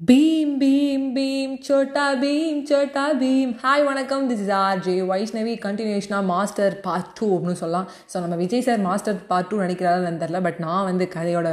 [0.00, 3.52] Beam Bheem Bheem Chhota Bheem Chhota Bheem.
[3.62, 4.24] Hi வணக்கம்.
[4.30, 7.86] This is R J Vaishnavi கண்டினியூஷனாக master part two அப்படின்னு சொல்லலாம்.
[8.12, 11.50] So நம்ம Vijay sir Master part two நினைக்கிறாரான்னு தெரில but நான் வந்து கதையோட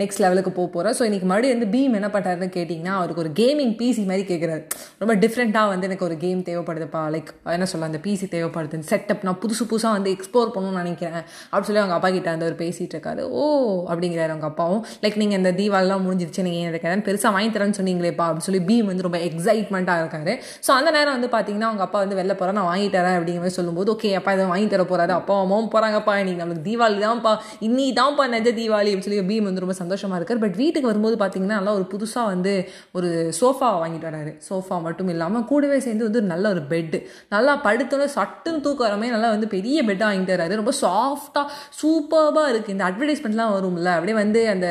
[0.00, 3.72] நெக்ஸ்ட் லெவலுக்கு போக போகிறேன் ஸோ இன்றைக்கி மறுபடியும் வந்து பீம் என்ன பண்ணுறாருன்னு கேட்டிங்கன்னா அவருக்கு ஒரு கேமிங்
[3.82, 4.64] பிசி மாதிரி கேட்குறாரு
[5.02, 7.04] ரொம்ப டிஃப்ரெண்ட்டாக வந்து எனக்கு ஒரு கேம் தேவைப்படுதுப்பா.
[7.14, 11.22] லைக் என்ன சொல்ல அந்த பிசி தேவைப்படுது செட்டப் நான் புதுசு புதுசாக வந்து எக்ஸ்ப்ளோர் பண்ணணும்னு நினைக்கிறேன்.
[11.52, 13.24] அப்படின்னு சொல்லி அவங்க அப்பா கிட்ட வந்து அவர் பேசிகிட்டு இருக்காரு.
[13.38, 13.46] ஓ
[13.92, 14.84] அப்படிங்கிறாரு அவங்க அப்பாவும்.
[15.04, 19.06] லைக் நீங்கள் இந்த தீபாவளிலாம் முடிஞ்சிருச்சு நீங்கள் எனக்கு எதாவது பெருசாக வாங்கி சொன்னீங்களேப்பா அப்படின்னு சொல்லி பீம் வந்து
[19.06, 20.34] ரொம்ப எக்ஸைட்மெண்ட்டாக இருக்காரு.
[20.66, 23.56] ஸோ அந்த நேரம் வந்து பார்த்தீங்கன்னா அவங்க அப்பா வந்து வெளில போகிறேன் நான் வாங்கி தரேன் அப்படிங்கிற மாதிரி
[23.58, 27.32] சொல்லும்போது ஓகே அப்பா இதை வாங்கி தர போகிறாரு அப்பா அம்மாவும் போகிறாங்கப்பா நீங்கள் நம்மளுக்கு தீபாவளி தான்ப்பா.
[27.68, 30.42] இன்னி தான்ப்பா நெஜ தீபாவளி அப்படின்னு சொல்லி பீம் வந்து ரொம்ப சந்தோஷமாக இருக்கார்.
[30.44, 32.54] பட் வீட்டுக்கு வரும்போது பார்த்தீங்கன்னா நல்லா ஒரு புதுசாக வந்து
[32.98, 33.08] ஒரு
[33.40, 34.32] சோஃபா வாங்கிட்டு வராரு.
[34.48, 37.00] சோஃபா மட்டும் இல்லாமல் கூடவே சேர்ந்து வந்து ஒரு நல்ல ஒரு பெட்டு
[37.34, 40.60] நல்லா படுத்தோன்னு சட்டுன்னு தூக்க வரமே நல்லா வந்து பெரிய பெட்டாக வாங்கிட்டு வராரு.
[40.62, 41.46] ரொம்ப சாஃப்டாக
[41.80, 44.66] சூப்பராக இருக்குது இந்த அட்வர்டைஸ்மெண்ட்லாம் வரும்ல அப்படியே வந்து அந்த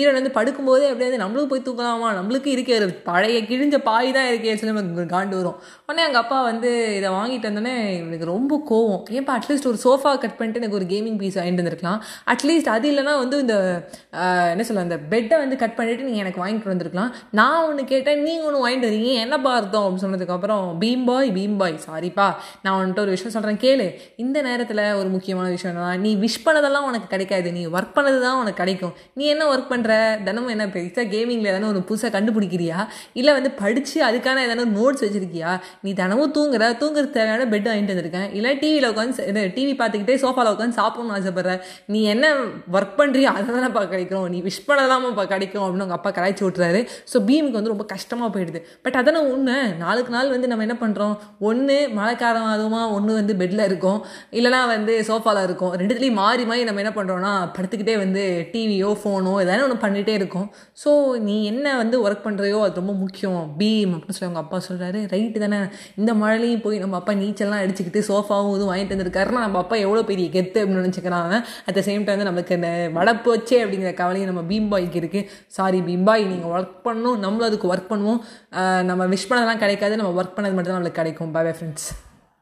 [0.00, 4.28] ஈரன் வந்து படுக்கும்போதே அப்படியே வந்து நம்மளுக்கு போய் தூக்கலாமா நம்மளுக்கு இருக்கே ஒரு பழைய கிழிஞ்ச பாய் தான்
[4.30, 5.56] இருக்கே சொல்லி காண்டு வரும்.
[5.86, 7.74] உடனே எங்கள் அப்பா வந்து இதை வாங்கிட்டு வந்தோடனே
[8.06, 9.02] எனக்கு ரொம்ப கோவம்.
[9.18, 12.00] ஏன்ப்பா அட்லீஸ்ட் ஒரு சோஃபா கட் பண்ணிட்டு எனக்கு ஒரு கேமிங் பீஸ் வாங்கிட்டு வந்திருக்கலாம்.
[12.34, 13.56] அட்லீஸ்ட் அது இல்லைனா வந்து இந்த
[14.52, 17.10] என்ன சொல்ல அந்த பெட்டை வந்து கட் பண்ணிட்டு நீங்கள் எனக்கு வாங்கிட்டு வந்திருக்கலாம்.
[17.40, 21.76] நான் ஒன்று கேட்டேன் நீங்கள் ஒன்று வாங்கிட்டு வரீங்க என்னப்பா அர்த்தம் அப்படின்னு சொன்னதுக்கப்புறம் பீம் பாய் பீம் பாய்
[21.86, 22.28] சாரிப்பா
[22.64, 23.88] நான் வந்துட்டு ஒரு விஷயம் சொல்கிறேன் கேளு.
[24.24, 27.48] இந்த நேரத்தில் ஒரு முக்கியமான விஷயம் என்னன்னா நீ விஷ் பண்ணதெல்லாம் உனக்கு கிடைக்காது.
[27.58, 28.94] நீ ஒர்க் பண்ணது தான் உனக்கு கிடைக்கும்.
[29.18, 29.92] நீ என்ன ஒர்க் பண்ணுற
[30.26, 32.10] தினமும் என்ன பெருசாக கேமிங்கில் எதனா ஒரு புதுசாக
[32.40, 32.78] கண்டுபிடிக்கிறியா
[33.20, 35.50] இல்லை வந்து படித்து அதுக்கான எதனா நோட்ஸ் வச்சிருக்கியா?
[35.84, 38.28] நீ தினமும் தூங்குற தூங்குறதுக்கு தேவையான பெட் வாங்கிட்டு வந்திருக்கேன்.
[38.38, 41.54] இல்லை டிவியில் உட்காந்து இது டிவி பார்த்துக்கிட்டே சோஃபாவில் உட்காந்து சாப்பிடணும்னு ஆசைப்படுற.
[41.94, 42.32] நீ என்ன
[42.76, 46.82] ஒர்க் பண்ணுறியோ அதை தானேப்பா கிடைக்கும் நீ விஷ் பண்ணலாமாப்பா கிடைக்கும் அப்படின்னு அவங்க அப்பா கலாய்ச்சி விட்றாரு
[47.12, 48.62] ஸோ பீமுக்கு வந்து ரொம்ப கஷ்டமாக போயிடுது.
[48.86, 51.14] பட் அதான உண்மை நாளுக்கு நாள் வந்து நம்ம என்ன பண்ணுறோம்
[51.50, 54.00] ஒன்று மழைக்காரம் அதுவுமா ஒன்று வந்து பெட்டில் இருக்கும்.
[54.38, 55.72] இல்லைனா வந்து சோஃபாவில் இருக்கும்.
[55.80, 60.46] ரெண்டுத்துலேயும் மாறி மாறி நம்ம என்ன பண்ணுறோம்னா படுத்துக்கிட்டே வந்து டிவியோ ஃபோனோ எதாவது ஒன்று பண்ணிகிட்டே இருக்கும்.
[60.82, 60.90] ஸோ
[61.28, 63.38] நீ என்ன வந்து ஒர்க் பண்ணுறையோ அது ரொம்ப முக்கியம்.
[63.60, 65.60] பீம் அப்படின்னு சொல்லி அவங்க அப்பா சொல்கிறாரு ரைட்டு தானே?
[66.00, 70.26] இந்த மழையிலையும் போய் நம்ம அப்பா நீச்சல்லாம் அடிச்சுக்கிட்டு சோஃபாவும் இதுவும் வாங்கிட்டு வந்திருக்காருன்னா நம்ம அப்பா எவ்வளோ பெரிய
[70.36, 71.36] கெத்து அப்படின்னு நினச்சிக்கிறாங்க
[71.68, 75.26] அட் த சேம் டைம் நமக்கு இந்த வடப்பு வச்சே அப்படிங்கிற கவலையும் நம்ம பீம் பாய்க்கு இருக்குது
[75.58, 77.18] சாரி பீம் பாய் நீங்கள் ஒர்க் பண்ணணும்.
[77.24, 78.22] நம்மளும் அதுக்கு ஒர்க் பண்ணுவோம்.
[78.90, 80.00] நம்ம விஷ் பண்ணதெல்லாம் கிடைக்காது.
[80.02, 81.34] நம்ம ஒர்க் பண்ணது மட்டும் தான் நம்மளுக்கு கிடைக்கும்.
[81.36, 81.90] By bye friends